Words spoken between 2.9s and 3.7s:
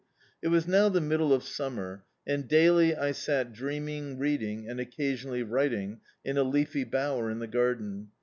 I sat